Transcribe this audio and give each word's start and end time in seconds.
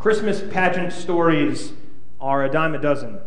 Christmas 0.00 0.42
pageant 0.50 0.94
stories 0.94 1.74
are 2.22 2.42
a 2.42 2.50
dime 2.50 2.74
a 2.74 2.78
dozen. 2.78 3.20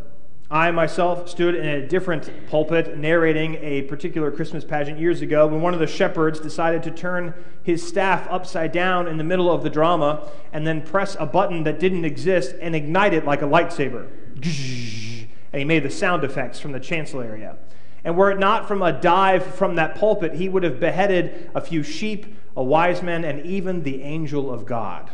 I 0.49 0.71
myself 0.71 1.29
stood 1.29 1.53
in 1.53 1.67
a 1.67 1.87
different 1.87 2.47
pulpit 2.47 2.97
narrating 2.97 3.59
a 3.61 3.83
particular 3.83 4.31
Christmas 4.31 4.65
pageant 4.65 4.97
years 4.97 5.21
ago 5.21 5.45
when 5.45 5.61
one 5.61 5.75
of 5.75 5.79
the 5.79 5.85
shepherds 5.85 6.39
decided 6.39 6.81
to 6.81 6.89
turn 6.89 7.35
his 7.61 7.87
staff 7.87 8.25
upside 8.27 8.71
down 8.71 9.07
in 9.07 9.17
the 9.17 9.23
middle 9.23 9.51
of 9.51 9.61
the 9.61 9.69
drama 9.69 10.27
and 10.51 10.65
then 10.65 10.81
press 10.81 11.15
a 11.19 11.27
button 11.27 11.63
that 11.65 11.79
didn't 11.79 12.05
exist 12.05 12.55
and 12.59 12.75
ignite 12.75 13.13
it 13.13 13.23
like 13.23 13.43
a 13.43 13.47
lightsaber. 13.47 14.07
And 14.33 15.59
he 15.59 15.65
made 15.65 15.83
the 15.83 15.91
sound 15.91 16.23
effects 16.23 16.59
from 16.59 16.71
the 16.71 16.79
chancel 16.79 17.21
area. 17.21 17.55
And 18.03 18.17
were 18.17 18.31
it 18.31 18.39
not 18.39 18.67
from 18.67 18.81
a 18.81 18.91
dive 18.91 19.45
from 19.45 19.75
that 19.75 19.93
pulpit, 19.93 20.33
he 20.33 20.49
would 20.49 20.63
have 20.63 20.79
beheaded 20.79 21.51
a 21.53 21.61
few 21.61 21.83
sheep, 21.83 22.35
a 22.57 22.63
wise 22.63 23.03
man, 23.03 23.23
and 23.23 23.45
even 23.45 23.83
the 23.83 24.01
angel 24.01 24.51
of 24.51 24.65
God. 24.65 25.11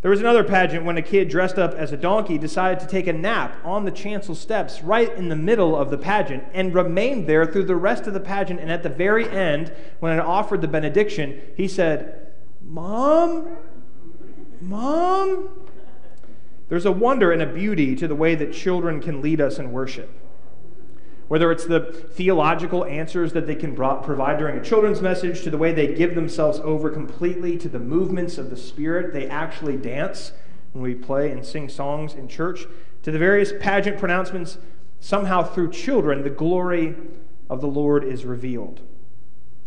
There 0.00 0.12
was 0.12 0.20
another 0.20 0.44
pageant 0.44 0.84
when 0.84 0.96
a 0.96 1.02
kid 1.02 1.28
dressed 1.28 1.58
up 1.58 1.74
as 1.74 1.92
a 1.92 1.96
donkey 1.96 2.38
decided 2.38 2.78
to 2.80 2.86
take 2.86 3.08
a 3.08 3.12
nap 3.12 3.56
on 3.64 3.84
the 3.84 3.90
chancel 3.90 4.36
steps 4.36 4.80
right 4.82 5.12
in 5.14 5.28
the 5.28 5.34
middle 5.36 5.74
of 5.74 5.90
the 5.90 5.98
pageant 5.98 6.44
and 6.54 6.72
remained 6.72 7.26
there 7.26 7.44
through 7.44 7.64
the 7.64 7.74
rest 7.74 8.06
of 8.06 8.14
the 8.14 8.20
pageant. 8.20 8.60
And 8.60 8.70
at 8.70 8.84
the 8.84 8.88
very 8.88 9.28
end, 9.28 9.72
when 9.98 10.16
it 10.16 10.20
offered 10.20 10.60
the 10.60 10.68
benediction, 10.68 11.40
he 11.56 11.66
said, 11.66 12.32
Mom? 12.62 13.48
Mom? 14.60 15.48
There's 16.68 16.86
a 16.86 16.92
wonder 16.92 17.32
and 17.32 17.42
a 17.42 17.46
beauty 17.46 17.96
to 17.96 18.06
the 18.06 18.14
way 18.14 18.36
that 18.36 18.52
children 18.52 19.00
can 19.00 19.20
lead 19.20 19.40
us 19.40 19.58
in 19.58 19.72
worship 19.72 20.10
whether 21.28 21.52
it's 21.52 21.66
the 21.66 21.80
theological 22.12 22.84
answers 22.86 23.32
that 23.34 23.46
they 23.46 23.54
can 23.54 23.74
provide 23.74 24.38
during 24.38 24.58
a 24.58 24.64
children's 24.64 25.00
message, 25.00 25.42
to 25.42 25.50
the 25.50 25.58
way 25.58 25.72
they 25.72 25.94
give 25.94 26.14
themselves 26.14 26.58
over 26.60 26.90
completely 26.90 27.56
to 27.58 27.68
the 27.68 27.78
movements 27.78 28.38
of 28.38 28.50
the 28.50 28.56
Spirit, 28.56 29.12
they 29.12 29.28
actually 29.28 29.76
dance 29.76 30.32
when 30.72 30.82
we 30.82 30.94
play 30.94 31.30
and 31.30 31.44
sing 31.44 31.68
songs 31.68 32.14
in 32.14 32.28
church, 32.28 32.66
to 33.02 33.10
the 33.10 33.18
various 33.18 33.52
pageant 33.60 33.98
pronouncements, 33.98 34.58
somehow 35.00 35.42
through 35.42 35.70
children, 35.70 36.22
the 36.22 36.30
glory 36.30 36.94
of 37.48 37.60
the 37.60 37.68
Lord 37.68 38.04
is 38.04 38.24
revealed. 38.24 38.80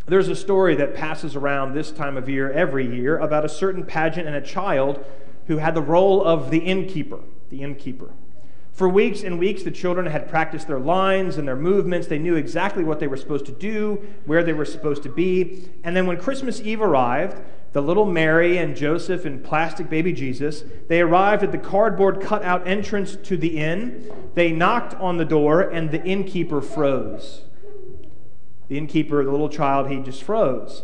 There's 0.07 0.27
a 0.27 0.35
story 0.35 0.75
that 0.75 0.95
passes 0.95 1.35
around 1.35 1.73
this 1.73 1.91
time 1.91 2.17
of 2.17 2.27
year 2.27 2.51
every 2.51 2.85
year 2.85 3.17
about 3.17 3.45
a 3.45 3.49
certain 3.49 3.85
pageant 3.85 4.27
and 4.27 4.35
a 4.35 4.41
child 4.41 5.03
who 5.47 5.57
had 5.57 5.75
the 5.75 5.81
role 5.81 6.23
of 6.23 6.49
the 6.49 6.59
innkeeper. 6.59 7.19
The 7.49 7.61
innkeeper. 7.61 8.11
For 8.71 8.87
weeks 8.87 9.23
and 9.23 9.37
weeks, 9.37 9.63
the 9.63 9.71
children 9.71 10.05
had 10.05 10.29
practiced 10.29 10.67
their 10.67 10.79
lines 10.79 11.37
and 11.37 11.47
their 11.47 11.55
movements. 11.55 12.07
They 12.07 12.17
knew 12.17 12.35
exactly 12.35 12.83
what 12.83 12.99
they 12.99 13.07
were 13.07 13.17
supposed 13.17 13.45
to 13.47 13.51
do, 13.51 14.01
where 14.25 14.43
they 14.43 14.53
were 14.53 14.65
supposed 14.65 15.03
to 15.03 15.09
be. 15.09 15.69
And 15.83 15.95
then 15.95 16.07
when 16.07 16.17
Christmas 16.17 16.61
Eve 16.61 16.81
arrived, 16.81 17.41
the 17.73 17.81
little 17.81 18.05
Mary 18.05 18.57
and 18.57 18.75
Joseph 18.75 19.25
and 19.25 19.43
plastic 19.43 19.89
baby 19.89 20.13
Jesus, 20.13 20.63
they 20.87 21.01
arrived 21.01 21.43
at 21.43 21.51
the 21.51 21.57
cardboard 21.57 22.21
cutout 22.21 22.67
entrance 22.67 23.15
to 23.17 23.37
the 23.37 23.57
inn. 23.57 24.11
They 24.35 24.51
knocked 24.51 24.93
on 24.95 25.17
the 25.17 25.25
door, 25.25 25.61
and 25.61 25.91
the 25.91 26.03
innkeeper 26.03 26.61
froze. 26.61 27.43
The 28.67 28.77
innkeeper, 28.77 29.23
the 29.23 29.31
little 29.31 29.49
child, 29.49 29.89
he 29.89 29.99
just 29.99 30.23
froze. 30.23 30.83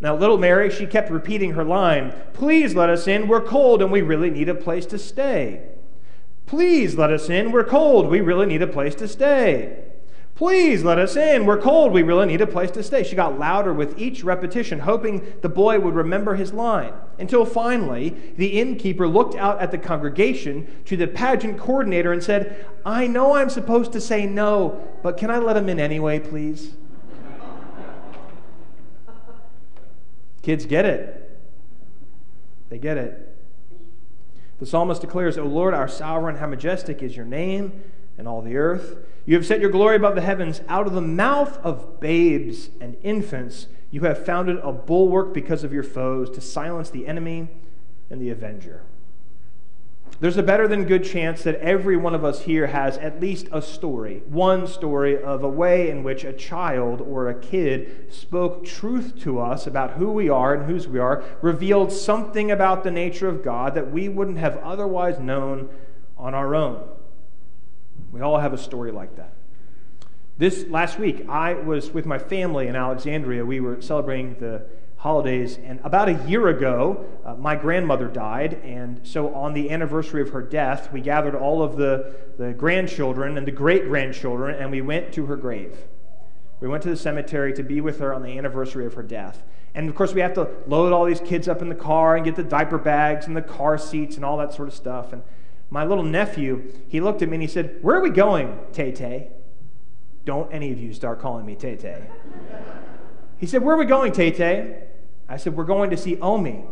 Now, 0.00 0.16
little 0.16 0.38
Mary, 0.38 0.70
she 0.70 0.86
kept 0.86 1.10
repeating 1.10 1.52
her 1.52 1.64
line 1.64 2.12
Please 2.34 2.74
let 2.74 2.90
us 2.90 3.08
in. 3.08 3.28
We're 3.28 3.40
cold 3.40 3.80
and 3.82 3.90
we 3.90 4.02
really 4.02 4.30
need 4.30 4.48
a 4.48 4.54
place 4.54 4.86
to 4.86 4.98
stay. 4.98 5.62
Please 6.46 6.94
let 6.94 7.10
us 7.10 7.28
in. 7.28 7.50
We're 7.50 7.64
cold. 7.64 8.08
We 8.08 8.20
really 8.20 8.46
need 8.46 8.62
a 8.62 8.66
place 8.68 8.94
to 8.96 9.08
stay. 9.08 9.82
Please 10.36 10.84
let 10.84 10.98
us 10.98 11.16
in. 11.16 11.46
We're 11.46 11.60
cold. 11.60 11.92
We 11.92 12.02
really 12.02 12.26
need 12.26 12.42
a 12.42 12.46
place 12.46 12.70
to 12.72 12.82
stay. 12.82 13.02
She 13.02 13.16
got 13.16 13.38
louder 13.38 13.72
with 13.72 13.98
each 13.98 14.22
repetition, 14.22 14.80
hoping 14.80 15.34
the 15.40 15.48
boy 15.48 15.80
would 15.80 15.94
remember 15.94 16.34
his 16.34 16.52
line. 16.52 16.92
Until 17.18 17.46
finally, 17.46 18.10
the 18.36 18.60
innkeeper 18.60 19.08
looked 19.08 19.34
out 19.34 19.60
at 19.60 19.70
the 19.70 19.78
congregation 19.78 20.68
to 20.84 20.96
the 20.96 21.06
pageant 21.06 21.58
coordinator 21.58 22.12
and 22.12 22.22
said, 22.22 22.66
I 22.84 23.06
know 23.06 23.32
I'm 23.32 23.48
supposed 23.48 23.92
to 23.92 24.00
say 24.00 24.26
no, 24.26 24.86
but 25.02 25.16
can 25.16 25.30
I 25.30 25.38
let 25.38 25.56
him 25.56 25.70
in 25.70 25.80
anyway, 25.80 26.18
please? 26.18 26.74
Kids 30.42 30.66
get 30.66 30.84
it. 30.84 31.40
They 32.68 32.78
get 32.78 32.98
it. 32.98 33.35
The 34.58 34.66
psalmist 34.66 35.00
declares, 35.00 35.36
O 35.36 35.44
Lord, 35.44 35.74
our 35.74 35.88
sovereign, 35.88 36.36
how 36.36 36.46
majestic 36.46 37.02
is 37.02 37.16
your 37.16 37.26
name 37.26 37.82
and 38.16 38.26
all 38.26 38.40
the 38.42 38.56
earth. 38.56 38.96
You 39.26 39.34
have 39.34 39.46
set 39.46 39.60
your 39.60 39.70
glory 39.70 39.96
above 39.96 40.14
the 40.14 40.22
heavens. 40.22 40.62
Out 40.68 40.86
of 40.86 40.94
the 40.94 41.00
mouth 41.00 41.58
of 41.58 42.00
babes 42.00 42.70
and 42.80 42.96
infants, 43.02 43.66
you 43.90 44.02
have 44.02 44.24
founded 44.24 44.58
a 44.62 44.72
bulwark 44.72 45.34
because 45.34 45.64
of 45.64 45.72
your 45.72 45.82
foes 45.82 46.30
to 46.30 46.40
silence 46.40 46.90
the 46.90 47.06
enemy 47.06 47.48
and 48.08 48.20
the 48.20 48.30
avenger. 48.30 48.82
There's 50.18 50.38
a 50.38 50.42
better 50.42 50.66
than 50.66 50.84
good 50.84 51.04
chance 51.04 51.42
that 51.42 51.56
every 51.56 51.96
one 51.96 52.14
of 52.14 52.24
us 52.24 52.42
here 52.42 52.68
has 52.68 52.96
at 52.98 53.20
least 53.20 53.48
a 53.52 53.60
story, 53.60 54.22
one 54.26 54.66
story 54.66 55.22
of 55.22 55.44
a 55.44 55.48
way 55.48 55.90
in 55.90 56.02
which 56.02 56.24
a 56.24 56.32
child 56.32 57.02
or 57.02 57.28
a 57.28 57.34
kid 57.34 58.12
spoke 58.12 58.64
truth 58.64 59.20
to 59.20 59.38
us 59.38 59.66
about 59.66 59.92
who 59.92 60.10
we 60.10 60.30
are 60.30 60.54
and 60.54 60.64
whose 60.64 60.88
we 60.88 60.98
are, 60.98 61.22
revealed 61.42 61.92
something 61.92 62.50
about 62.50 62.82
the 62.82 62.90
nature 62.90 63.28
of 63.28 63.44
God 63.44 63.74
that 63.74 63.92
we 63.92 64.08
wouldn't 64.08 64.38
have 64.38 64.56
otherwise 64.58 65.18
known 65.18 65.68
on 66.16 66.34
our 66.34 66.54
own. 66.54 66.88
We 68.10 68.22
all 68.22 68.38
have 68.38 68.54
a 68.54 68.58
story 68.58 68.92
like 68.92 69.16
that. 69.16 69.34
This 70.38 70.66
last 70.68 70.98
week, 70.98 71.26
I 71.28 71.54
was 71.54 71.90
with 71.90 72.06
my 72.06 72.18
family 72.18 72.68
in 72.68 72.76
Alexandria. 72.76 73.44
We 73.44 73.60
were 73.60 73.82
celebrating 73.82 74.36
the 74.38 74.66
holidays. 75.06 75.60
And 75.62 75.78
about 75.84 76.08
a 76.08 76.14
year 76.26 76.48
ago, 76.48 77.06
uh, 77.24 77.34
my 77.36 77.54
grandmother 77.54 78.08
died. 78.08 78.54
And 78.64 79.06
so, 79.06 79.32
on 79.36 79.54
the 79.54 79.70
anniversary 79.70 80.20
of 80.20 80.30
her 80.30 80.42
death, 80.42 80.92
we 80.92 81.00
gathered 81.00 81.36
all 81.36 81.62
of 81.62 81.76
the, 81.76 82.12
the 82.38 82.52
grandchildren 82.52 83.38
and 83.38 83.46
the 83.46 83.52
great 83.52 83.86
grandchildren, 83.86 84.56
and 84.56 84.68
we 84.68 84.80
went 84.82 85.12
to 85.12 85.26
her 85.26 85.36
grave. 85.36 85.78
We 86.58 86.66
went 86.66 86.82
to 86.82 86.90
the 86.90 86.96
cemetery 86.96 87.52
to 87.52 87.62
be 87.62 87.80
with 87.80 88.00
her 88.00 88.12
on 88.12 88.24
the 88.24 88.36
anniversary 88.36 88.84
of 88.84 88.94
her 88.94 89.04
death. 89.04 89.44
And 89.76 89.88
of 89.88 89.94
course, 89.94 90.12
we 90.12 90.22
have 90.22 90.34
to 90.34 90.48
load 90.66 90.92
all 90.92 91.04
these 91.04 91.20
kids 91.20 91.46
up 91.46 91.62
in 91.62 91.68
the 91.68 91.76
car 91.76 92.16
and 92.16 92.24
get 92.24 92.34
the 92.34 92.42
diaper 92.42 92.78
bags 92.78 93.28
and 93.28 93.36
the 93.36 93.42
car 93.42 93.78
seats 93.78 94.16
and 94.16 94.24
all 94.24 94.36
that 94.38 94.54
sort 94.54 94.66
of 94.66 94.74
stuff. 94.74 95.12
And 95.12 95.22
my 95.70 95.84
little 95.84 96.02
nephew, 96.02 96.72
he 96.88 97.00
looked 97.00 97.22
at 97.22 97.28
me 97.28 97.36
and 97.36 97.42
he 97.42 97.48
said, 97.48 97.78
Where 97.80 97.94
are 97.94 98.02
we 98.02 98.10
going, 98.10 98.58
Tay 98.72 98.90
Tay? 98.90 99.28
Don't 100.24 100.52
any 100.52 100.72
of 100.72 100.80
you 100.80 100.92
start 100.92 101.20
calling 101.20 101.46
me 101.46 101.54
Tay 101.54 101.76
Tay. 101.76 102.02
He 103.38 103.46
said, 103.46 103.62
Where 103.62 103.76
are 103.76 103.78
we 103.78 103.84
going, 103.84 104.10
Tay 104.10 104.32
Tay? 104.32 104.82
I 105.28 105.36
said, 105.36 105.56
We're 105.56 105.64
going 105.64 105.90
to 105.90 105.96
see 105.96 106.18
Omi. 106.20 106.64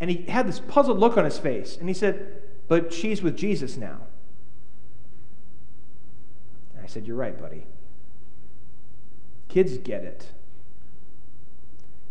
And 0.00 0.10
he 0.10 0.24
had 0.30 0.48
this 0.48 0.60
puzzled 0.60 0.98
look 0.98 1.16
on 1.16 1.24
his 1.24 1.38
face. 1.38 1.76
And 1.76 1.88
he 1.88 1.94
said, 1.94 2.42
But 2.68 2.92
she's 2.92 3.22
with 3.22 3.36
Jesus 3.36 3.76
now. 3.76 4.00
And 6.74 6.84
I 6.84 6.86
said, 6.86 7.06
You're 7.06 7.16
right, 7.16 7.38
buddy. 7.38 7.66
Kids 9.48 9.78
get 9.78 10.02
it. 10.02 10.28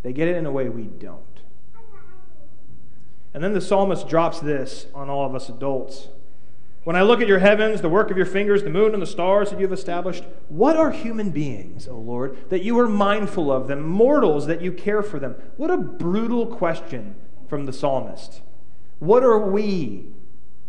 They 0.03 0.13
get 0.13 0.27
it 0.27 0.35
in 0.35 0.45
a 0.45 0.51
way 0.51 0.69
we 0.69 0.83
don't. 0.83 1.25
And 3.33 3.43
then 3.43 3.53
the 3.53 3.61
psalmist 3.61 4.07
drops 4.07 4.39
this 4.39 4.87
on 4.93 5.09
all 5.09 5.25
of 5.25 5.35
us 5.35 5.49
adults. 5.49 6.07
When 6.83 6.95
I 6.95 7.03
look 7.03 7.21
at 7.21 7.27
your 7.27 7.39
heavens, 7.39 7.81
the 7.81 7.89
work 7.89 8.09
of 8.09 8.17
your 8.17 8.25
fingers, 8.25 8.63
the 8.63 8.71
moon 8.71 8.93
and 8.93 9.01
the 9.01 9.07
stars 9.07 9.51
that 9.51 9.59
you 9.59 9.65
have 9.65 9.73
established, 9.73 10.23
what 10.49 10.75
are 10.75 10.89
human 10.89 11.29
beings, 11.29 11.87
O 11.87 11.95
Lord, 11.95 12.49
that 12.49 12.63
you 12.63 12.79
are 12.79 12.87
mindful 12.87 13.51
of 13.51 13.67
them, 13.67 13.83
mortals 13.83 14.47
that 14.47 14.61
you 14.61 14.71
care 14.71 15.03
for 15.03 15.19
them? 15.19 15.35
What 15.57 15.69
a 15.69 15.77
brutal 15.77 16.47
question 16.47 17.15
from 17.47 17.65
the 17.65 17.73
psalmist. 17.73 18.41
What 18.97 19.23
are 19.23 19.37
we 19.37 20.07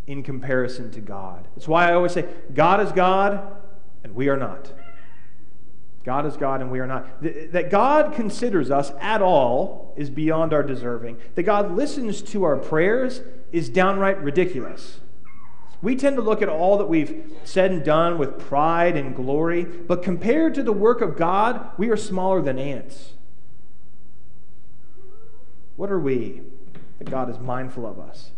in 0.07 0.23
comparison 0.23 0.91
to 0.91 1.01
God? 1.01 1.49
That's 1.55 1.69
why 1.69 1.89
I 1.89 1.95
always 1.95 2.13
say, 2.13 2.27
God 2.53 2.81
is 2.81 2.93
God, 2.93 3.57
and 4.05 4.15
we 4.15 4.29
are 4.29 4.37
not. 4.37 4.71
God 6.05 6.27
is 6.27 6.37
God, 6.37 6.61
and 6.61 6.71
we 6.71 6.81
are 6.81 6.87
not. 6.87 7.23
That 7.23 7.71
God 7.71 8.13
considers 8.13 8.71
us 8.71 8.93
at 9.01 9.23
all 9.23 9.95
is 9.97 10.11
beyond 10.11 10.53
our 10.53 10.63
deserving. 10.63 11.17
That 11.37 11.45
God 11.45 11.75
listens 11.75 12.21
to 12.23 12.43
our 12.43 12.57
prayers 12.57 13.23
is 13.51 13.71
downright 13.71 14.21
ridiculous. 14.21 14.99
We 15.83 15.97
tend 15.97 16.15
to 16.17 16.23
look 16.23 16.41
at 16.41 16.49
all 16.49 16.79
that 16.79 16.89
we've 16.89 17.25
said 17.43 17.73
and 17.73 17.85
done 17.85 18.17
with 18.17 18.39
pride 18.39 18.97
and 18.97 19.17
glory, 19.17 19.65
but 19.65 20.03
compared 20.03 20.55
to 20.55 20.63
the 20.63 20.73
work 20.73 21.01
of 21.01 21.17
God, 21.17 21.71
we 21.77 21.91
are 21.91 21.97
smaller 21.97 22.41
than 22.41 22.59
ants. 22.59 23.15
What 25.75 25.91
are 25.91 25.99
we 25.99 26.43
that 26.99 27.11
God 27.11 27.29
is 27.29 27.41
mindful 27.41 27.85
of 27.85 27.99
us? 27.99 28.31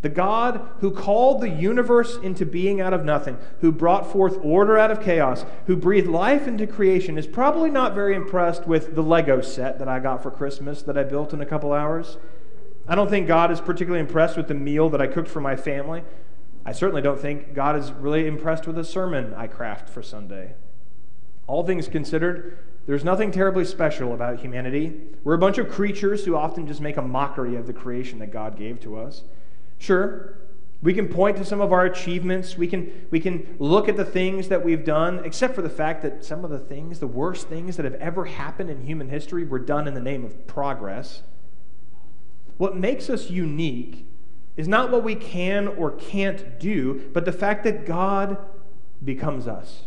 The 0.00 0.08
God 0.08 0.60
who 0.78 0.92
called 0.92 1.40
the 1.40 1.48
universe 1.48 2.16
into 2.22 2.46
being 2.46 2.80
out 2.80 2.94
of 2.94 3.04
nothing, 3.04 3.36
who 3.60 3.72
brought 3.72 4.12
forth 4.12 4.38
order 4.42 4.78
out 4.78 4.92
of 4.92 5.02
chaos, 5.02 5.44
who 5.66 5.74
breathed 5.74 6.06
life 6.06 6.46
into 6.46 6.68
creation, 6.68 7.18
is 7.18 7.26
probably 7.26 7.70
not 7.70 7.96
very 7.96 8.14
impressed 8.14 8.68
with 8.68 8.94
the 8.94 9.02
Lego 9.02 9.40
set 9.40 9.80
that 9.80 9.88
I 9.88 9.98
got 9.98 10.22
for 10.22 10.30
Christmas 10.30 10.82
that 10.82 10.96
I 10.96 11.02
built 11.02 11.32
in 11.32 11.40
a 11.40 11.46
couple 11.46 11.72
hours. 11.72 12.18
I 12.86 12.94
don't 12.94 13.10
think 13.10 13.26
God 13.26 13.50
is 13.50 13.60
particularly 13.60 13.98
impressed 13.98 14.36
with 14.36 14.46
the 14.46 14.54
meal 14.54 14.88
that 14.90 15.00
I 15.02 15.08
cooked 15.08 15.28
for 15.28 15.40
my 15.40 15.56
family. 15.56 16.04
I 16.68 16.72
certainly 16.72 17.00
don't 17.00 17.18
think 17.18 17.54
God 17.54 17.76
is 17.76 17.92
really 17.92 18.26
impressed 18.26 18.66
with 18.66 18.76
the 18.76 18.84
sermon 18.84 19.32
I 19.32 19.46
craft 19.46 19.88
for 19.88 20.02
Sunday. 20.02 20.52
All 21.46 21.64
things 21.64 21.88
considered, 21.88 22.58
there's 22.86 23.04
nothing 23.04 23.30
terribly 23.30 23.64
special 23.64 24.12
about 24.12 24.40
humanity. 24.40 25.00
We're 25.24 25.32
a 25.32 25.38
bunch 25.38 25.56
of 25.56 25.70
creatures 25.70 26.26
who 26.26 26.36
often 26.36 26.66
just 26.66 26.82
make 26.82 26.98
a 26.98 27.02
mockery 27.02 27.56
of 27.56 27.66
the 27.66 27.72
creation 27.72 28.18
that 28.18 28.32
God 28.32 28.58
gave 28.58 28.80
to 28.80 28.98
us. 28.98 29.22
Sure, 29.78 30.36
We 30.82 30.92
can 30.92 31.08
point 31.08 31.38
to 31.38 31.44
some 31.46 31.62
of 31.62 31.72
our 31.72 31.86
achievements. 31.86 32.58
We 32.58 32.68
can, 32.68 33.06
we 33.10 33.18
can 33.18 33.56
look 33.58 33.88
at 33.88 33.96
the 33.96 34.04
things 34.04 34.48
that 34.48 34.62
we've 34.62 34.84
done, 34.84 35.24
except 35.24 35.54
for 35.54 35.62
the 35.62 35.70
fact 35.70 36.02
that 36.02 36.22
some 36.22 36.44
of 36.44 36.50
the 36.50 36.58
things, 36.58 37.00
the 37.00 37.06
worst 37.06 37.48
things 37.48 37.76
that 37.76 37.84
have 37.84 37.94
ever 37.94 38.26
happened 38.26 38.68
in 38.68 38.82
human 38.82 39.08
history, 39.08 39.44
were 39.44 39.58
done 39.58 39.88
in 39.88 39.94
the 39.94 40.02
name 40.02 40.22
of 40.22 40.46
progress. 40.46 41.22
What 42.58 42.76
makes 42.76 43.08
us 43.08 43.30
unique 43.30 44.04
is 44.58 44.68
not 44.68 44.90
what 44.90 45.04
we 45.04 45.14
can 45.14 45.68
or 45.68 45.92
can't 45.92 46.58
do, 46.58 47.08
but 47.14 47.24
the 47.24 47.32
fact 47.32 47.62
that 47.62 47.86
God 47.86 48.36
becomes 49.02 49.46
us. 49.46 49.84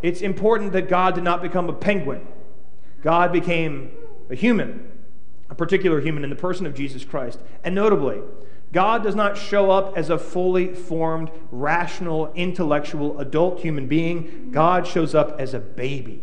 It's 0.00 0.22
important 0.22 0.72
that 0.72 0.88
God 0.88 1.16
did 1.16 1.24
not 1.24 1.42
become 1.42 1.68
a 1.68 1.72
penguin, 1.72 2.26
God 3.02 3.32
became 3.32 3.90
a 4.30 4.36
human, 4.36 4.90
a 5.50 5.54
particular 5.54 6.00
human 6.00 6.22
in 6.22 6.30
the 6.30 6.36
person 6.36 6.66
of 6.66 6.74
Jesus 6.74 7.04
Christ. 7.04 7.40
And 7.64 7.74
notably, 7.74 8.20
God 8.72 9.02
does 9.02 9.16
not 9.16 9.36
show 9.36 9.70
up 9.70 9.96
as 9.96 10.08
a 10.08 10.18
fully 10.18 10.72
formed, 10.74 11.30
rational, 11.50 12.32
intellectual, 12.34 13.18
adult 13.18 13.60
human 13.60 13.88
being. 13.88 14.50
God 14.52 14.86
shows 14.86 15.14
up 15.14 15.40
as 15.40 15.52
a 15.52 15.58
baby. 15.58 16.22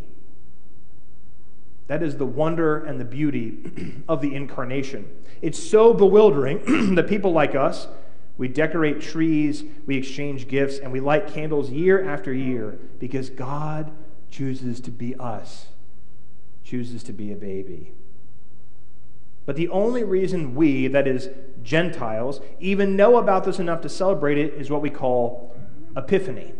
That 1.88 2.02
is 2.02 2.18
the 2.18 2.26
wonder 2.26 2.84
and 2.84 3.00
the 3.00 3.06
beauty 3.06 4.04
of 4.10 4.22
the 4.22 4.34
incarnation. 4.34 5.10
It's 5.42 5.62
so 5.62 5.94
bewildering 5.94 6.96
that 6.96 7.08
people 7.08 7.32
like 7.32 7.56
us, 7.56 7.88
we 8.38 8.48
decorate 8.48 9.02
trees, 9.02 9.64
we 9.86 9.96
exchange 9.96 10.48
gifts, 10.48 10.80
and 10.80 10.92
we 10.92 11.00
light 11.00 11.28
candles 11.28 11.70
year 11.70 12.04
after 12.08 12.34
year 12.34 12.80
because 13.00 13.30
God 13.30 13.92
chooses 14.30 14.82
to 14.82 14.92
be 14.92 15.16
us, 15.16 15.68
chooses 16.64 17.04
to 17.04 17.14
be 17.14 17.32
a 17.32 17.36
baby. 17.36 17.94
But 19.46 19.56
the 19.56 19.70
only 19.70 20.04
reason 20.04 20.56
we, 20.56 20.88
that 20.88 21.08
is, 21.08 21.30
Gentiles, 21.64 22.42
even 22.60 22.96
know 22.96 23.18
about 23.18 23.44
this 23.44 23.60
enough 23.60 23.82
to 23.82 23.90
celebrate 23.90 24.38
it 24.38 24.56
is 24.56 24.70
what 24.70 24.82
we 24.82 24.90
call 24.90 25.56
Epiphany. 25.96 26.54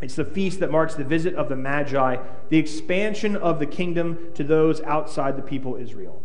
It's 0.00 0.14
the 0.14 0.24
feast 0.24 0.60
that 0.60 0.70
marks 0.70 0.94
the 0.94 1.04
visit 1.04 1.34
of 1.34 1.48
the 1.48 1.56
Magi, 1.56 2.16
the 2.48 2.58
expansion 2.58 3.36
of 3.36 3.58
the 3.58 3.66
kingdom 3.66 4.30
to 4.34 4.44
those 4.44 4.80
outside 4.82 5.36
the 5.36 5.42
people 5.42 5.76
Israel. 5.76 6.22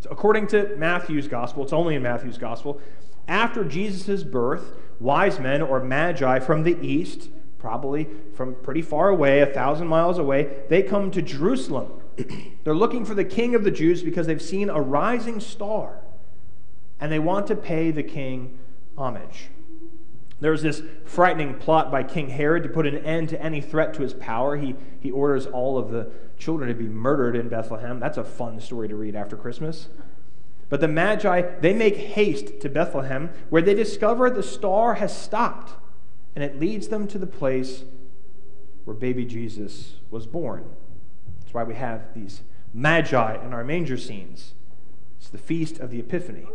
So 0.00 0.10
according 0.10 0.48
to 0.48 0.74
Matthew's 0.76 1.28
gospel, 1.28 1.64
it's 1.64 1.72
only 1.72 1.94
in 1.94 2.02
Matthew's 2.02 2.38
gospel, 2.38 2.80
after 3.28 3.64
Jesus' 3.64 4.24
birth, 4.24 4.76
wise 5.00 5.38
men 5.38 5.62
or 5.62 5.80
magi 5.80 6.38
from 6.40 6.62
the 6.64 6.76
east, 6.80 7.28
probably 7.58 8.08
from 8.34 8.56
pretty 8.56 8.82
far 8.82 9.08
away, 9.08 9.40
a 9.40 9.46
thousand 9.46 9.86
miles 9.86 10.18
away, 10.18 10.64
they 10.68 10.82
come 10.82 11.10
to 11.12 11.22
Jerusalem 11.22 12.02
They're 12.64 12.74
looking 12.74 13.04
for 13.04 13.14
the 13.14 13.24
king 13.24 13.54
of 13.54 13.64
the 13.64 13.70
Jews 13.70 14.02
because 14.02 14.26
they've 14.26 14.42
seen 14.42 14.68
a 14.68 14.80
rising 14.80 15.40
star 15.40 16.00
and 17.00 17.10
they 17.10 17.18
want 17.18 17.46
to 17.48 17.56
pay 17.56 17.90
the 17.90 18.02
king 18.02 18.58
homage. 18.96 19.48
There's 20.42 20.60
this 20.60 20.82
frightening 21.04 21.54
plot 21.54 21.92
by 21.92 22.02
King 22.02 22.28
Herod 22.28 22.64
to 22.64 22.68
put 22.68 22.84
an 22.84 22.98
end 22.98 23.28
to 23.28 23.40
any 23.40 23.60
threat 23.60 23.94
to 23.94 24.02
his 24.02 24.12
power. 24.12 24.56
He, 24.56 24.74
he 24.98 25.08
orders 25.08 25.46
all 25.46 25.78
of 25.78 25.92
the 25.92 26.10
children 26.36 26.68
to 26.68 26.74
be 26.74 26.88
murdered 26.88 27.36
in 27.36 27.48
Bethlehem. 27.48 28.00
That's 28.00 28.18
a 28.18 28.24
fun 28.24 28.58
story 28.58 28.88
to 28.88 28.96
read 28.96 29.14
after 29.14 29.36
Christmas. 29.36 29.86
But 30.68 30.80
the 30.80 30.88
Magi, 30.88 31.42
they 31.60 31.72
make 31.72 31.96
haste 31.96 32.58
to 32.60 32.68
Bethlehem 32.68 33.30
where 33.50 33.62
they 33.62 33.74
discover 33.74 34.30
the 34.30 34.42
star 34.42 34.94
has 34.94 35.16
stopped 35.16 35.74
and 36.34 36.42
it 36.42 36.58
leads 36.58 36.88
them 36.88 37.06
to 37.06 37.18
the 37.18 37.26
place 37.26 37.84
where 38.84 38.96
baby 38.96 39.24
Jesus 39.24 39.94
was 40.10 40.26
born. 40.26 40.64
That's 41.40 41.54
why 41.54 41.62
we 41.62 41.74
have 41.76 42.14
these 42.14 42.42
magi 42.74 43.36
in 43.44 43.52
our 43.52 43.62
manger 43.62 43.96
scenes. 43.96 44.54
It's 45.18 45.28
the 45.28 45.38
feast 45.38 45.78
of 45.78 45.90
the 45.90 46.00
Epiphany. 46.00 46.48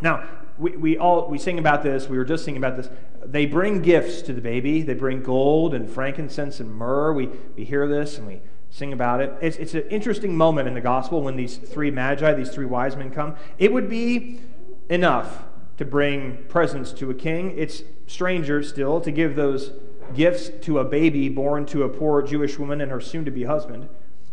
Now, 0.00 0.28
we, 0.58 0.76
we 0.76 0.98
all 0.98 1.28
we 1.28 1.38
sing 1.38 1.58
about 1.58 1.82
this, 1.82 2.08
we 2.08 2.16
were 2.16 2.24
just 2.24 2.44
singing 2.44 2.58
about 2.58 2.76
this. 2.76 2.88
They 3.24 3.46
bring 3.46 3.82
gifts 3.82 4.22
to 4.22 4.32
the 4.32 4.40
baby. 4.40 4.82
They 4.82 4.94
bring 4.94 5.22
gold 5.22 5.74
and 5.74 5.90
frankincense 5.90 6.60
and 6.60 6.72
myrrh. 6.72 7.12
We, 7.12 7.28
we 7.56 7.64
hear 7.64 7.88
this 7.88 8.18
and 8.18 8.26
we 8.26 8.40
sing 8.70 8.92
about 8.92 9.20
it. 9.20 9.32
It's, 9.40 9.56
it's 9.56 9.74
an 9.74 9.88
interesting 9.90 10.36
moment 10.36 10.68
in 10.68 10.74
the 10.74 10.80
gospel 10.80 11.22
when 11.22 11.36
these 11.36 11.56
three 11.56 11.90
magi, 11.90 12.32
these 12.34 12.50
three 12.50 12.66
wise 12.66 12.96
men 12.96 13.10
come. 13.10 13.34
It 13.58 13.72
would 13.72 13.88
be 13.88 14.40
enough 14.88 15.44
to 15.78 15.84
bring 15.84 16.44
presents 16.48 16.92
to 16.92 17.10
a 17.10 17.14
king. 17.14 17.52
It's 17.56 17.82
stranger 18.06 18.62
still 18.62 19.00
to 19.00 19.10
give 19.10 19.34
those 19.34 19.72
gifts 20.14 20.50
to 20.62 20.78
a 20.78 20.84
baby 20.84 21.28
born 21.28 21.66
to 21.66 21.82
a 21.82 21.88
poor 21.88 22.22
Jewish 22.22 22.58
woman 22.58 22.80
and 22.80 22.90
her 22.90 23.00
soon 23.00 23.24
to 23.24 23.30
be 23.30 23.44
husband. 23.44 23.88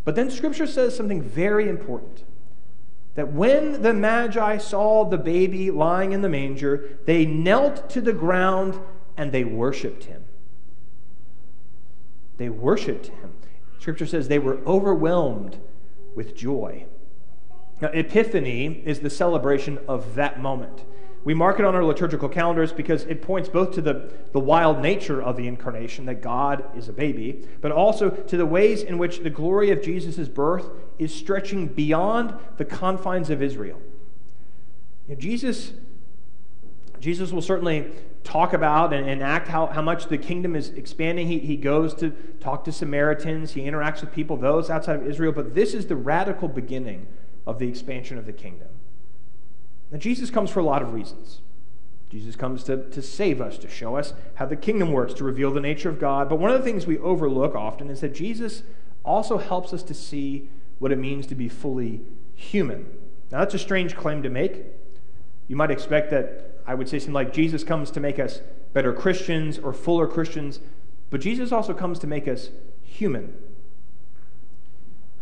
But 0.05 0.15
then 0.15 0.29
Scripture 0.29 0.67
says 0.67 0.95
something 0.95 1.21
very 1.21 1.67
important 1.67 2.23
that 3.15 3.31
when 3.31 3.81
the 3.81 3.93
Magi 3.93 4.57
saw 4.57 5.05
the 5.05 5.17
baby 5.17 5.69
lying 5.69 6.13
in 6.13 6.21
the 6.21 6.29
manger, 6.29 6.97
they 7.05 7.25
knelt 7.25 7.89
to 7.91 8.01
the 8.01 8.13
ground 8.13 8.79
and 9.15 9.31
they 9.31 9.43
worshiped 9.43 10.05
him. 10.05 10.23
They 12.37 12.49
worshiped 12.49 13.07
him. 13.07 13.33
Scripture 13.79 14.07
says 14.07 14.27
they 14.27 14.39
were 14.39 14.59
overwhelmed 14.65 15.59
with 16.15 16.35
joy. 16.35 16.85
Now, 17.81 17.89
Epiphany 17.89 18.81
is 18.85 19.01
the 19.01 19.09
celebration 19.09 19.79
of 19.87 20.15
that 20.15 20.39
moment. 20.41 20.85
We 21.25 21.33
mark 21.33 21.59
it 21.59 21.65
on 21.65 21.73
our 21.73 21.85
liturgical 21.85 22.27
calendars 22.27 22.73
because 22.73 23.03
it 23.05 23.21
points 23.21 23.47
both 23.47 23.71
to 23.75 23.81
the, 23.81 24.11
the 24.33 24.39
wild 24.39 24.79
nature 24.79 25.21
of 25.21 25.37
the 25.37 25.47
incarnation, 25.47 26.05
that 26.05 26.21
God 26.21 26.65
is 26.77 26.89
a 26.89 26.93
baby, 26.93 27.47
but 27.61 27.71
also 27.71 28.09
to 28.09 28.37
the 28.37 28.45
ways 28.45 28.83
in 28.83 28.97
which 28.97 29.19
the 29.19 29.29
glory 29.29 29.71
of 29.71 29.81
Jesus' 29.81 30.27
birth 30.27 30.69
is 30.99 31.13
stretching 31.13 31.67
beyond 31.67 32.33
the 32.57 32.65
confines 32.65 33.29
of 33.29 33.41
Israel. 33.41 33.79
You 35.07 35.15
know, 35.15 35.19
Jesus, 35.19 35.71
Jesus 36.99 37.31
will 37.31 37.41
certainly 37.41 37.87
talk 38.25 38.51
about 38.51 38.93
and, 38.93 39.07
and 39.07 39.23
act 39.23 39.47
how, 39.47 39.67
how 39.67 39.81
much 39.81 40.07
the 40.07 40.17
kingdom 40.17 40.55
is 40.57 40.69
expanding. 40.69 41.27
He, 41.27 41.39
he 41.39 41.55
goes 41.55 41.93
to 41.95 42.09
talk 42.41 42.65
to 42.65 42.71
Samaritans, 42.73 43.53
he 43.53 43.61
interacts 43.61 44.01
with 44.01 44.11
people, 44.11 44.35
those 44.35 44.69
outside 44.69 44.97
of 44.97 45.07
Israel, 45.07 45.31
but 45.31 45.55
this 45.55 45.73
is 45.73 45.87
the 45.87 45.95
radical 45.95 46.49
beginning 46.49 47.07
of 47.47 47.59
the 47.59 47.67
expansion 47.67 48.17
of 48.17 48.25
the 48.25 48.33
kingdom. 48.33 48.67
Now, 49.93 49.99
Jesus 49.99 50.31
comes 50.31 50.49
for 50.49 50.59
a 50.59 50.63
lot 50.63 50.81
of 50.81 50.91
reasons. 50.91 51.39
Jesus 52.09 52.35
comes 52.35 52.63
to, 52.63 52.89
to 52.89 53.01
save 53.01 53.39
us, 53.39 53.59
to 53.59 53.69
show 53.69 53.95
us 53.95 54.13
how 54.35 54.47
the 54.47 54.55
kingdom 54.55 54.91
works, 54.91 55.13
to 55.15 55.23
reveal 55.23 55.51
the 55.51 55.61
nature 55.61 55.87
of 55.87 55.99
God. 55.99 56.29
But 56.29 56.39
one 56.39 56.49
of 56.49 56.57
the 56.57 56.65
things 56.65 56.87
we 56.87 56.97
overlook 56.97 57.55
often 57.55 57.91
is 57.91 58.01
that 58.01 58.15
Jesus 58.15 58.63
also 59.05 59.37
helps 59.37 59.71
us 59.71 59.83
to 59.83 59.93
see 59.93 60.49
what 60.79 60.91
it 60.91 60.97
means 60.97 61.27
to 61.27 61.35
be 61.35 61.47
fully 61.47 62.01
human. 62.33 62.87
Now, 63.31 63.39
that's 63.39 63.53
a 63.53 63.59
strange 63.59 63.95
claim 63.95 64.23
to 64.23 64.29
make. 64.29 64.63
You 65.47 65.55
might 65.55 65.69
expect 65.69 66.09
that 66.09 66.59
I 66.65 66.73
would 66.73 66.89
say 66.89 66.97
something 66.97 67.13
like 67.13 67.31
Jesus 67.31 67.63
comes 67.63 67.91
to 67.91 67.99
make 67.99 68.17
us 68.17 68.41
better 68.73 68.93
Christians 68.93 69.59
or 69.59 69.73
fuller 69.73 70.07
Christians, 70.07 70.59
but 71.11 71.21
Jesus 71.21 71.51
also 71.51 71.75
comes 71.75 71.99
to 71.99 72.07
make 72.07 72.27
us 72.27 72.49
human. 72.81 73.35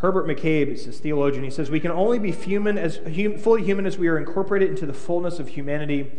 Herbert 0.02 0.26
McCabe 0.26 0.70
is 0.70 0.88
a 0.88 0.92
theologian. 0.92 1.44
He 1.44 1.52
says, 1.52 1.70
We 1.70 1.80
can 1.80 1.92
only 1.92 2.18
be 2.18 2.32
human 2.32 2.76
as, 2.76 3.00
hum, 3.06 3.38
fully 3.38 3.64
human 3.64 3.86
as 3.86 4.00
we 4.00 4.08
are 4.08 4.18
incorporated 4.18 4.72
into 4.72 4.88
the 4.88 4.96
fullness 4.96 5.38
of 5.38 5.50
humanity 5.50 6.12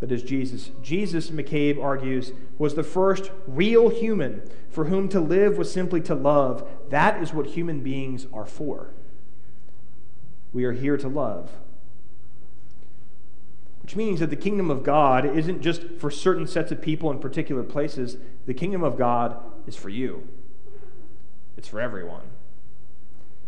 that 0.00 0.10
is 0.10 0.22
Jesus. 0.22 0.70
Jesus, 0.80 1.28
McCabe 1.28 1.82
argues, 1.82 2.32
was 2.56 2.74
the 2.74 2.82
first 2.82 3.30
real 3.46 3.90
human 3.90 4.48
for 4.70 4.86
whom 4.86 5.10
to 5.10 5.20
live 5.20 5.58
was 5.58 5.70
simply 5.70 6.00
to 6.02 6.14
love. 6.14 6.66
That 6.88 7.22
is 7.22 7.34
what 7.34 7.48
human 7.48 7.82
beings 7.82 8.26
are 8.32 8.46
for. 8.46 8.94
We 10.54 10.64
are 10.64 10.72
here 10.72 10.96
to 10.96 11.08
love. 11.08 11.50
Which 13.82 13.94
means 13.94 14.20
that 14.20 14.30
the 14.30 14.36
kingdom 14.36 14.70
of 14.70 14.82
God 14.82 15.26
isn't 15.26 15.60
just 15.60 15.82
for 15.98 16.10
certain 16.10 16.46
sets 16.46 16.72
of 16.72 16.80
people 16.80 17.10
in 17.10 17.18
particular 17.18 17.62
places, 17.62 18.16
the 18.46 18.54
kingdom 18.54 18.82
of 18.82 18.96
God 18.96 19.38
is 19.66 19.76
for 19.76 19.90
you, 19.90 20.26
it's 21.58 21.68
for 21.68 21.78
everyone. 21.78 22.37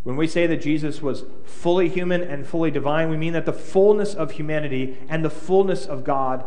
When 0.03 0.17
we 0.17 0.27
say 0.27 0.47
that 0.47 0.63
Jesus 0.63 1.03
was 1.03 1.25
fully 1.45 1.89
human 1.89 2.23
and 2.23 2.47
fully 2.47 2.71
divine, 2.71 3.11
we 3.11 3.17
mean 3.17 3.35
that 3.35 3.45
the 3.45 3.53
fullness 3.53 4.15
of 4.15 4.33
humanity 4.33 4.97
and 5.09 5.25
the 5.25 5.31
fullness 5.31 5.87
of 5.87 6.05
God 6.05 6.45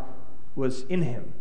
was 0.56 0.82
in 0.84 1.02
him. 1.02 1.32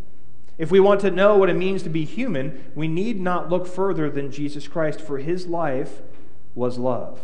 If 0.58 0.70
we 0.70 0.80
want 0.80 1.02
to 1.02 1.12
know 1.12 1.38
what 1.38 1.50
it 1.50 1.56
means 1.56 1.82
to 1.84 1.90
be 1.90 2.06
human, 2.06 2.72
we 2.76 2.88
need 2.88 3.20
not 3.20 3.50
look 3.50 3.66
further 3.66 4.10
than 4.10 4.32
Jesus 4.32 4.68
Christ, 4.68 5.02
for 5.02 5.18
his 5.18 5.48
life 5.48 6.02
was 6.54 6.78
love. 6.78 7.20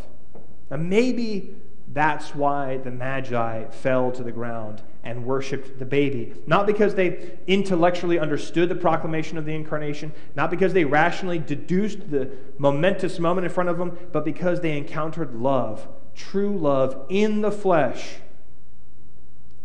Now, 0.72 0.77
maybe 0.77 1.55
that's 1.88 2.34
why 2.34 2.77
the 2.77 2.91
Magi 2.91 3.65
fell 3.65 4.12
to 4.12 4.24
the 4.24 4.31
ground 4.31 4.81
and 5.03 5.25
worshiped 5.25 5.79
the 5.79 5.85
baby. 5.85 6.33
Not 6.45 6.67
because 6.67 6.95
they 6.95 7.37
intellectually 7.47 8.19
understood 8.19 8.69
the 8.69 8.75
proclamation 8.75 9.37
of 9.37 9.45
the 9.45 9.53
incarnation, 9.53 10.11
not 10.35 10.49
because 10.49 10.73
they 10.73 10.83
rationally 10.83 11.39
deduced 11.39 12.11
the 12.11 12.29
momentous 12.57 13.19
moment 13.19 13.45
in 13.45 13.51
front 13.51 13.69
of 13.69 13.77
them, 13.77 13.97
but 14.11 14.25
because 14.25 14.61
they 14.61 14.77
encountered 14.77 15.35
love, 15.35 15.87
true 16.15 16.57
love 16.57 17.05
in 17.09 17.41
the 17.41 17.51
flesh, 17.51 18.15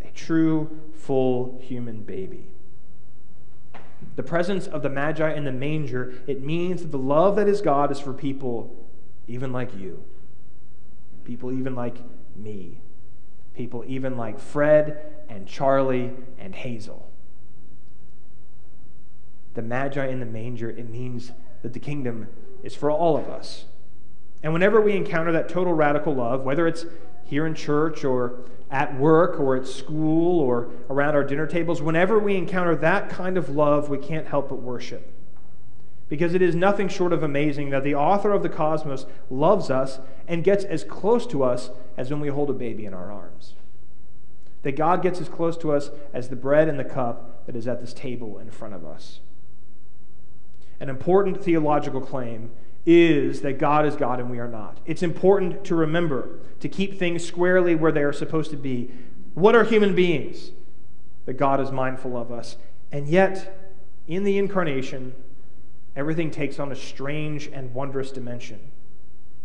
a 0.05 0.11
true, 0.11 0.81
full 0.95 1.61
human 1.63 2.03
baby. 2.03 2.47
The 4.17 4.23
presence 4.23 4.67
of 4.67 4.83
the 4.83 4.91
Magi 4.91 5.33
in 5.33 5.45
the 5.45 5.53
manger, 5.53 6.15
it 6.27 6.43
means 6.43 6.83
that 6.83 6.93
the 6.93 6.99
love 6.99 7.37
that 7.37 7.49
is 7.49 7.61
God 7.61 7.91
is 7.91 7.99
for 7.99 8.13
people 8.13 8.77
even 9.27 9.53
like 9.53 9.75
you 9.77 10.05
people 11.25 11.53
even 11.53 11.75
like 11.75 11.97
me, 12.37 12.81
people 13.55 13.85
even 13.87 14.17
like 14.17 14.39
Fred 14.39 15.14
and 15.29 15.47
Charlie 15.47 16.13
and 16.39 16.55
Hazel. 16.55 17.11
The 19.55 19.63
Magi 19.63 20.07
in 20.07 20.21
the 20.21 20.27
manger, 20.27 20.71
it 20.71 20.89
means 20.89 21.33
that 21.63 21.73
the 21.73 21.81
kingdom 21.81 22.29
is 22.63 22.75
for 22.75 22.91
all 22.91 23.17
of 23.17 23.29
us. 23.29 23.65
And 24.43 24.53
whenever 24.53 24.81
we 24.81 24.95
encounter 24.97 25.33
that 25.33 25.49
total 25.49 25.73
radical 25.73 26.15
love, 26.15 26.43
whether 26.43 26.67
it's 26.67 26.85
here 27.25 27.47
in 27.47 27.55
church 27.55 28.05
or 28.05 28.41
at 28.71 28.99
work 28.99 29.39
or 29.41 29.57
at 29.57 29.67
school 29.67 30.41
or 30.41 30.71
around 30.91 31.15
our 31.15 31.25
dinner 31.25 31.47
tables, 31.47 31.81
whenever 31.81 32.19
we 32.19 32.37
encounter 32.37 32.77
that 32.77 33.09
kind 33.09 33.39
of 33.39 33.49
love, 33.49 33.89
we 33.89 33.99
can't 33.99 34.27
help 34.27 34.49
but 34.49 34.61
worship. 34.61 35.11
Because 36.09 36.35
it 36.35 36.43
is 36.43 36.55
nothing 36.55 36.89
short 36.89 37.13
of 37.13 37.23
amazing 37.23 37.71
that 37.71 37.85
the 37.85 37.95
author 37.95 38.33
of 38.33 38.43
the 38.43 38.49
cosmos 38.49 39.07
loves 39.31 39.71
us 39.71 40.01
and 40.29 40.45
gets 40.45 40.65
as 40.65 40.85
close 40.85 41.27
to 41.29 41.43
us 41.43 41.71
as 41.97 42.11
when 42.11 42.21
we 42.21 42.29
hold 42.29 42.51
a 42.51 42.55
baby 42.55 42.85
in 42.85 42.93
our 42.93 43.11
arms. 43.11 43.55
That 44.65 44.77
God 44.77 45.03
gets 45.03 45.21
as 45.21 45.29
close 45.29 45.57
to 45.59 45.73
us 45.73 45.91
as 46.13 46.29
the 46.29 46.37
bread 46.37 46.69
and 46.69 46.79
the 46.79 46.85
cup 46.85 47.47
that 47.47 47.57
is 47.57 47.69
at 47.69 47.81
this 47.81 47.95
table 47.95 48.39
in 48.39 48.51
front 48.51 48.75
of 48.75 48.85
us. 48.85 49.21
An 50.81 50.89
important 50.89 51.43
theological 51.43 52.01
claim 52.01 52.51
is 52.87 53.41
that 53.43 53.59
God 53.59 53.87
is 53.87 53.97
God 53.97 54.21
and 54.21 54.31
we 54.31 54.39
are 54.39 54.49
not. 54.49 54.81
It's 54.85 55.03
important 55.03 55.65
to 55.65 55.75
remember 55.75 56.41
to 56.61 56.69
keep 56.69 56.99
things 56.99 57.25
squarely 57.25 57.75
where 57.75 57.93
they 57.93 58.03
are 58.03 58.13
supposed 58.13 58.51
to 58.51 58.57
be. 58.57 58.91
What 59.35 59.55
are 59.55 59.65
human 59.65 59.95
beings? 59.95 60.51
That 61.27 61.35
God 61.35 61.61
is 61.61 61.71
mindful 61.71 62.17
of 62.17 62.31
us. 62.31 62.57
And 62.93 63.09
yet, 63.09 63.73
in 64.07 64.25
the 64.25 64.37
incarnation, 64.37 65.15
everything 65.97 66.31
takes 66.31 66.59
on 66.59 66.71
a 66.71 66.77
strange 66.77 67.49
and 67.49 67.73
wondrous 67.73 68.11
dimension. 68.11 68.61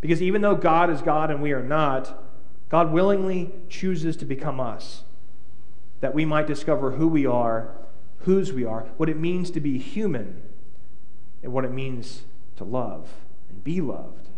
Because 0.00 0.22
even 0.22 0.42
though 0.42 0.54
God 0.54 0.90
is 0.90 1.02
God 1.02 1.30
and 1.30 1.42
we 1.42 1.52
are 1.52 1.62
not, 1.62 2.22
God 2.68 2.92
willingly 2.92 3.52
chooses 3.68 4.16
to 4.18 4.24
become 4.24 4.60
us, 4.60 5.02
that 6.00 6.14
we 6.14 6.24
might 6.24 6.46
discover 6.46 6.92
who 6.92 7.08
we 7.08 7.26
are, 7.26 7.74
whose 8.20 8.52
we 8.52 8.64
are, 8.64 8.82
what 8.96 9.08
it 9.08 9.16
means 9.16 9.50
to 9.50 9.60
be 9.60 9.78
human, 9.78 10.42
and 11.42 11.52
what 11.52 11.64
it 11.64 11.72
means 11.72 12.22
to 12.56 12.64
love 12.64 13.08
and 13.48 13.62
be 13.64 13.80
loved. 13.80 14.28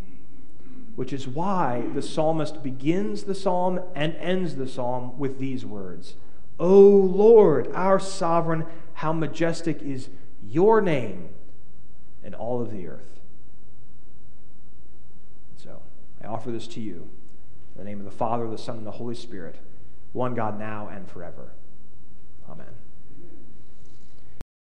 Which 0.95 1.13
is 1.13 1.27
why 1.27 1.85
the 1.95 2.03
psalmist 2.03 2.63
begins 2.63 3.25
the 3.25 3.35
psalm 3.35 3.81
and 3.95 4.15
ends 4.17 4.57
the 4.57 4.69
psalm 4.69 5.19
with 5.19 5.39
these 5.39 5.65
words 5.65 6.17
O 6.61 6.79
Lord, 6.79 7.71
our 7.75 7.99
sovereign, 7.99 8.67
how 8.95 9.13
majestic 9.13 9.83
is 9.83 10.11
your 10.47 10.81
name 10.81 11.31
in 12.23 12.35
all 12.35 12.61
of 12.61 12.71
the 12.71 12.87
earth. 12.87 13.21
So 15.57 15.83
I 16.23 16.27
offer 16.27 16.51
this 16.51 16.69
to 16.69 16.81
you 16.81 17.09
in 17.75 17.79
the 17.79 17.85
name 17.85 17.99
of 17.99 18.05
the 18.05 18.11
Father, 18.11 18.49
the 18.49 18.59
Son, 18.59 18.77
and 18.77 18.87
the 18.87 18.93
Holy 18.93 19.15
Spirit, 19.15 19.57
one 20.13 20.35
God 20.35 20.59
now 20.59 20.89
and 20.89 21.09
forever. 21.09 21.53
Amen. 22.49 22.82